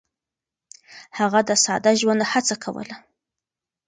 [1.19, 2.95] هغه د ساده ژوند هڅه کوله.